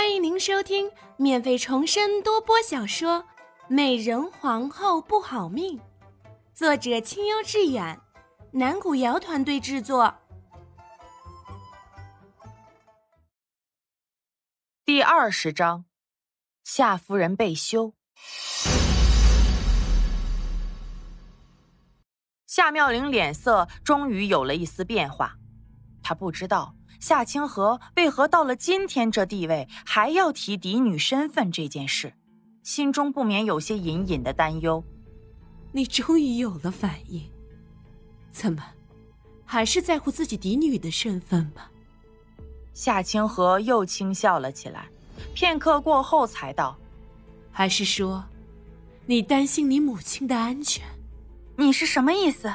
[0.00, 3.18] 欢迎您收听免费重生多播小说
[3.68, 5.78] 《美人皇后不好命》，
[6.54, 8.00] 作者清幽致远，
[8.50, 10.14] 南古瑶团队制作。
[14.86, 15.84] 第二十章，
[16.64, 17.92] 夏夫人被休。
[22.46, 25.34] 夏妙玲脸色终于有了一丝变化，
[26.02, 26.74] 她不知道。
[26.98, 32.12] 夏清河为何到了今天这地位还要提嫡女身份这件事，
[32.62, 34.82] 心中不免有些隐隐的担忧。
[35.72, 37.30] 你终于有了反应，
[38.32, 38.62] 怎么，
[39.44, 41.62] 还是在乎自己嫡女的身份吗？
[42.74, 44.88] 夏清河又轻笑了起来，
[45.34, 46.76] 片刻过后才道
[47.52, 48.24] ：“还是说，
[49.06, 50.84] 你担心你母亲的安全？
[51.56, 52.52] 你是什么意思？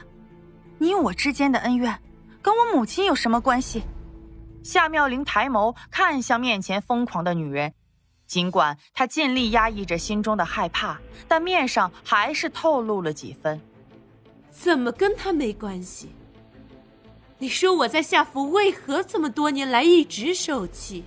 [0.78, 2.02] 你我之间的恩怨，
[2.42, 3.84] 跟我母亲有什么关系？”
[4.66, 7.76] 夏妙玲抬眸看向面前疯狂的女人，
[8.26, 13.62] 尽管她尽力压抑着心中的害怕，但面上还是透露了几分。
[14.50, 16.10] 怎么跟他没关系？
[17.38, 21.04] 你说我在夏府为何这么多年来一直受气？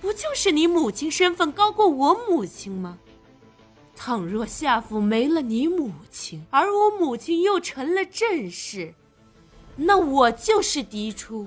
[0.00, 2.98] 不就是你母亲身份高过我母亲吗？
[3.94, 8.92] 倘若夏府没了你母亲，而我母亲又成了正室，
[9.76, 11.46] 那我就是嫡出。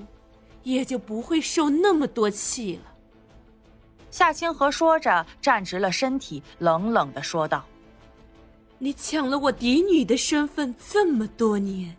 [0.66, 2.92] 也就不会受那么多气了。
[4.10, 7.64] 夏清河说着，站直了身体，冷冷的说道
[8.78, 11.96] ：“你抢了我嫡女的身份这么多年，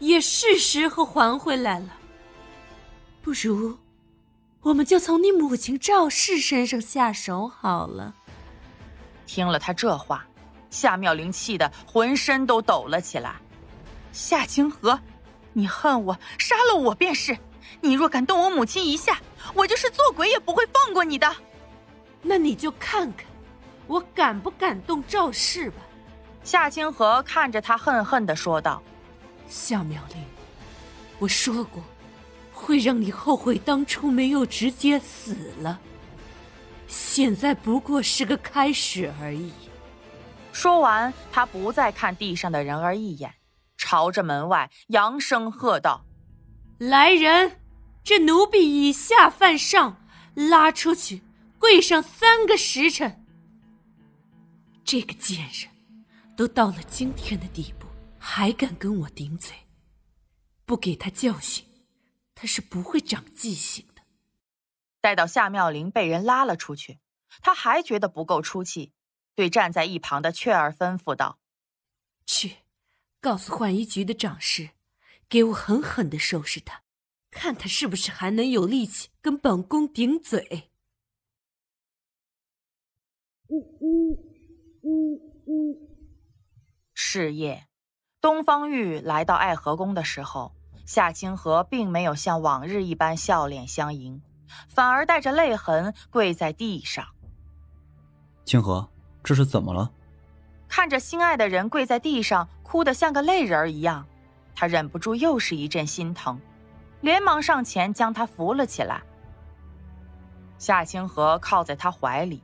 [0.00, 1.96] 也是时候还回来了。
[3.22, 3.78] 不如，
[4.60, 8.14] 我们就从你母亲赵氏身上下手好了。”
[9.24, 10.26] 听了他这话，
[10.68, 13.36] 夏妙玲气得浑身都抖了起来。
[14.12, 15.00] 夏清河，
[15.54, 17.34] 你恨我，杀了我便是。
[17.80, 19.20] 你若敢动我母亲一下，
[19.54, 21.34] 我就是做鬼也不会放过你的。
[22.22, 23.26] 那你就看看，
[23.86, 25.76] 我敢不敢动赵氏吧。
[26.42, 28.82] 夏清河看着他，恨恨的说道
[29.48, 30.24] ：“夏妙玲，
[31.18, 31.82] 我说过，
[32.52, 35.78] 会让你后悔当初没有直接死了。
[36.88, 39.52] 现在不过是个开始而已。”
[40.52, 43.34] 说完，他不再看地上的人儿一眼，
[43.76, 46.04] 朝着门外扬声喝道
[46.78, 47.58] ：“来人！”
[48.10, 50.04] 这奴婢以下犯上，
[50.34, 51.22] 拉出去
[51.60, 53.24] 跪上三个时辰。
[54.84, 55.70] 这个贱人，
[56.36, 57.86] 都到了今天的地步，
[58.18, 59.54] 还敢跟我顶嘴，
[60.64, 61.64] 不给他教训，
[62.34, 64.02] 他是不会长记性的。
[65.00, 66.98] 待到夏妙玲被人拉了出去，
[67.40, 68.92] 他还觉得不够出气，
[69.36, 71.38] 对站在一旁的雀儿吩咐道
[72.26, 72.56] ：“去，
[73.20, 74.70] 告诉浣衣局的掌事，
[75.28, 76.82] 给我狠狠的收拾他。”
[77.30, 80.70] 看他是不是还能有力气跟本宫顶嘴。
[83.48, 84.12] 呜呜
[84.82, 85.14] 呜
[85.46, 85.98] 呜
[86.94, 87.66] 是夜，
[88.20, 90.52] 东方玉来到爱和宫的时候，
[90.84, 94.20] 夏清河并没有像往日一般笑脸相迎，
[94.68, 97.06] 反而带着泪痕跪在地上。
[98.44, 98.88] 清河，
[99.22, 99.90] 这是怎么了？
[100.68, 104.06] 看着心爱的人跪在地上，哭得像个泪人一样，
[104.54, 106.40] 他忍不住又是一阵心疼。
[107.00, 109.02] 连忙上前将他扶了起来。
[110.58, 112.42] 夏清河靠在他怀里，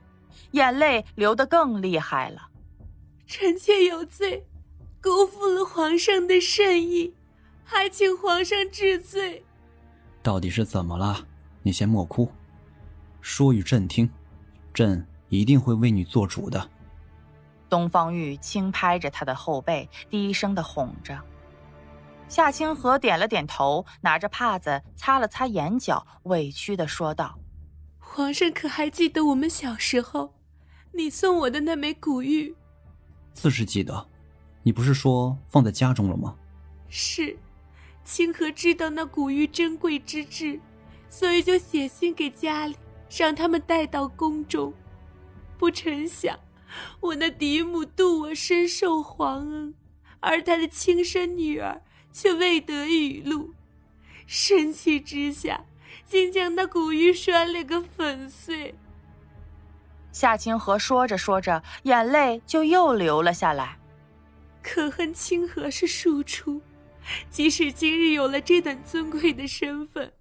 [0.51, 2.49] 眼泪流得更厉害了。
[3.27, 4.47] 臣妾有罪，
[5.01, 7.13] 辜负了皇上的圣意，
[7.63, 9.45] 还请皇上治罪。
[10.23, 11.27] 到底是怎么了？
[11.61, 12.31] 你先莫哭，
[13.21, 14.09] 说与朕听，
[14.73, 16.69] 朕一定会为你做主的。
[17.69, 21.21] 东方玉轻拍着他的后背，低声的哄着。
[22.29, 27.39] 夏清河点了点头，拿着帕子擦了擦眼角，委屈的说道
[27.97, 30.33] ：“皇上可还记得我们小时候，
[30.91, 32.53] 你送我的那枚古玉
[33.33, 34.09] ？”“自是记得，
[34.61, 36.35] 你不是说放在家中了吗
[36.89, 37.37] ？”“是，
[38.03, 40.59] 清河知道那古玉珍贵之至，
[41.07, 42.75] 所以就写信给家里，
[43.09, 44.73] 让他们带到宫中。
[45.57, 46.37] 不成想，
[46.99, 49.73] 我那嫡母妒我深受皇恩，
[50.19, 51.81] 而她的亲生女儿。”
[52.17, 53.53] 却未得雨露，
[54.25, 55.63] 生气之下，
[56.07, 58.73] 竟将那古玉摔了个粉碎。
[60.11, 63.77] 夏清河说着说着，眼泪就又流了下来。
[64.63, 66.59] 可恨清河是庶出，
[67.29, 70.11] 即使今日有了这等尊贵的身份，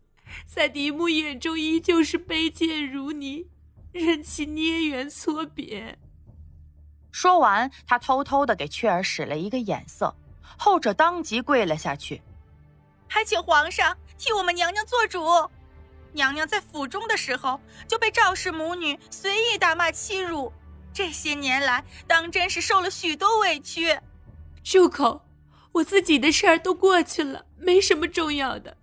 [0.44, 3.46] 在嫡母眼中依旧是卑贱如泥，
[3.92, 5.98] 任其捏圆搓扁。
[7.10, 10.14] 说完，他偷偷的给雀儿使了一个眼色。
[10.56, 12.22] 后者当即跪了下去，
[13.08, 15.24] 还请皇上替我们娘娘做主。
[16.12, 20.52] 娘娘在府中的时候就被赵氏母女随意打骂欺辱，
[20.92, 23.98] 这些年来当真是受了许多委屈。
[24.64, 25.22] 住口！
[25.72, 28.78] 我自己的事儿都过去了，没什么重要的。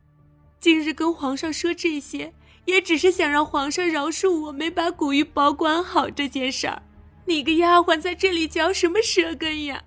[0.60, 2.34] 今日跟皇上说这些，
[2.66, 6.84] 也只是想让皇上饶恕我没把古玉保管好这件事儿。
[7.26, 9.84] 你个丫鬟在这里嚼什么舌根呀？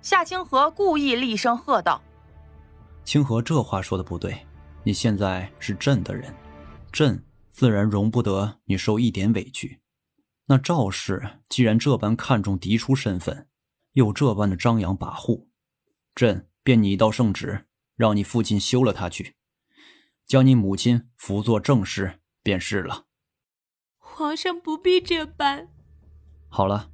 [0.00, 2.00] 夏清河故意厉声喝道
[3.04, 4.46] ：“清河，这话说的不对。
[4.84, 6.34] 你现在是朕的人。”
[6.90, 9.80] 朕自然容不得你受一点委屈。
[10.46, 13.46] 那赵氏既然这般看重嫡出身份，
[13.92, 15.48] 又这般的张扬跋扈，
[16.14, 19.34] 朕便拟一道圣旨，让你父亲休了他去，
[20.26, 23.04] 将你母亲扶做正室便是了。
[23.98, 25.68] 皇上不必这般。
[26.48, 26.90] 好了，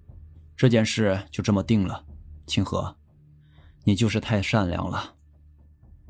[0.57, 2.05] 这件事就这么定了。
[2.47, 2.97] 清河，
[3.85, 5.15] 你就是太善良了。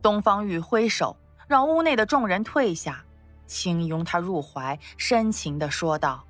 [0.02, 1.16] 东方玉挥手，
[1.46, 3.04] 让屋内的众人退下。
[3.46, 6.24] 轻拥他入怀，深情的说道：“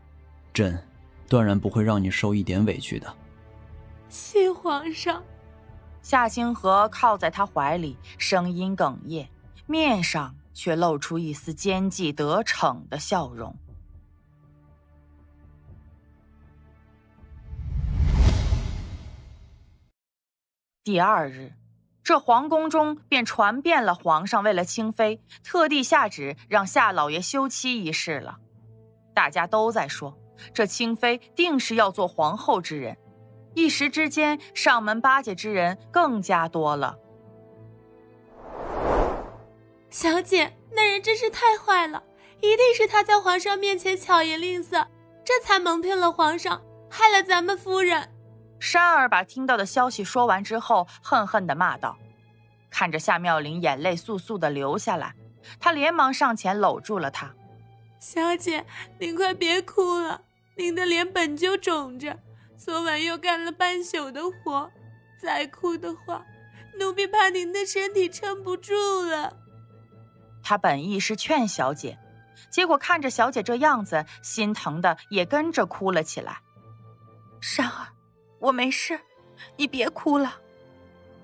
[0.53, 0.77] 朕
[1.29, 3.15] 断然不会让你受一点委屈的。”
[4.11, 5.23] 谢皇上。
[6.03, 9.29] 夏清河靠在他怀里，声音哽咽，
[9.67, 13.57] 面上却露出一丝奸计得逞的笑容。
[20.85, 21.51] 第二日。
[22.03, 28.37] 这皇宫中便传遍了皇上为了清妃，特地下旨让夏老爷休妻一事了。
[29.15, 30.15] 大家都在说，
[30.53, 32.95] 这清妃定是要做皇后之人。
[33.55, 36.99] 一时之间，上门巴结之人更加多了。
[39.89, 42.03] 小姐，那人真是太坏了，
[42.43, 44.87] 一定是他在皇上面前巧言令色，
[45.25, 46.61] 这才蒙骗了皇上，
[46.91, 48.14] 害了咱们夫人。
[48.65, 51.99] 山儿把听到的消息说完之后，恨恨地骂道
[52.73, 55.15] ：“看着夏妙玲眼泪簌簌地流下来，
[55.61, 57.35] 他连忙上前搂住了她。
[58.01, 58.65] 小姐，
[58.99, 60.23] 您快别哭了，
[60.57, 62.19] 您的脸本就肿着，
[62.57, 64.71] 昨晚又干了半宿的活，
[65.23, 66.25] 再哭的话，
[66.81, 68.73] 奴婢怕您的身体撑不住
[69.03, 69.37] 了。”
[70.43, 71.99] 他本意是劝小姐，
[72.51, 76.39] 结果看着小姐这样子，心疼的也跟着哭了起来。
[77.43, 77.89] 山儿。
[78.45, 79.01] 我没事，
[79.57, 80.35] 你别哭了。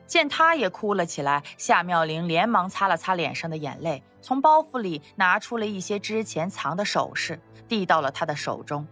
[0.07, 7.39] 见他也哭了起来，夏妙玲连忙擦了擦脸上的眼泪，从包袱里拿出了一些之前藏的首饰，
[7.69, 8.89] 递到了他的手中。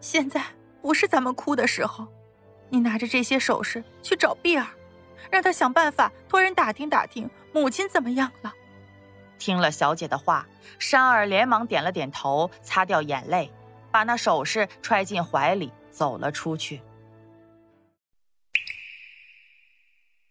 [0.00, 0.42] 现在
[0.80, 2.08] 不是咱们哭的时候，
[2.70, 4.66] 你拿着这些首饰去找碧儿，
[5.30, 8.50] 让她想办法托人打听打听母亲怎么样了。
[9.38, 10.46] 听了小姐的话，
[10.78, 13.52] 山儿连忙点了点头，擦掉眼泪，
[13.92, 16.80] 把那首饰揣进怀里，走了出去。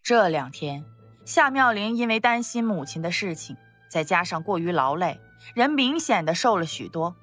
[0.06, 0.84] 这两天，
[1.24, 3.56] 夏妙玲因为担心母亲的事情，
[3.90, 5.20] 再加上过于劳累，
[5.52, 7.16] 人明显的瘦了许多。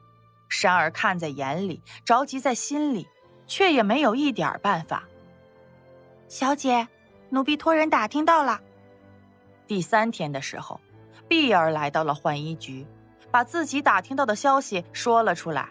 [0.49, 3.07] 山儿看在眼里，着急在心里，
[3.47, 5.05] 却也没有一点办法。
[6.27, 6.85] 小姐，
[7.29, 8.59] 奴婢托人打听到了。
[9.65, 10.77] 第三天的时候，
[11.25, 12.85] 碧儿来到了浣衣局，
[13.31, 15.69] 把自己打听到的消息说了出来。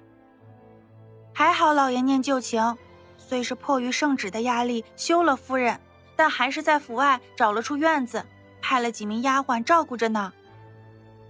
[1.35, 2.75] 还好老爷念旧情，
[3.19, 5.79] 虽是迫于圣旨的压力，休了夫人。
[6.17, 8.25] 但还是在府外找了处院子，
[8.61, 10.32] 派了几名丫鬟照顾着呢。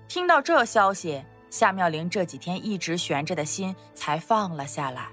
[0.09, 5.09] 听到这消息，夏妙玲这几天一直悬着的心才放了下来。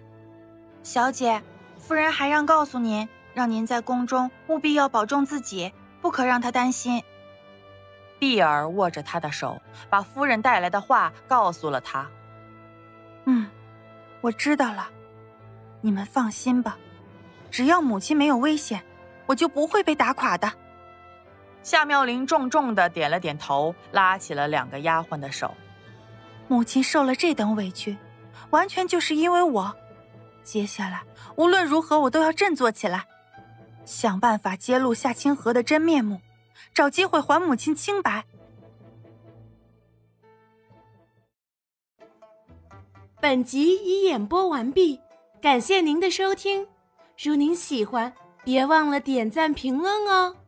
[0.83, 1.41] 小姐，
[1.77, 5.71] 夫人还让告诉您，让您在宫中务必要保重自己，
[6.01, 7.01] 不可让她担心。
[8.17, 12.09] 碧儿握着她的手，把夫人带来的话告诉了她。
[13.25, 13.47] 嗯，
[14.19, 14.89] 我知道了，
[15.79, 16.77] 你们放心吧，
[17.49, 18.83] 只要母亲没有危险。
[19.29, 20.51] 我就不会被打垮的。
[21.61, 25.53] 夏妙玲重重的点了点头，拉起了两个丫鬟的手。
[26.47, 27.95] 母亲受了这等委屈，
[28.49, 29.71] 完全就是因为我。
[30.41, 31.03] 接下来
[31.35, 33.05] 无论如何，我都要振作起来，
[33.85, 36.19] 想办法揭露夏清河的真面目，
[36.73, 38.25] 找机会还母亲清白。
[43.21, 44.99] 本集已演播完毕，
[45.39, 46.65] 感谢您的收听。
[47.21, 48.11] 如您喜欢。
[48.49, 50.38] 别忘了点赞评论哦！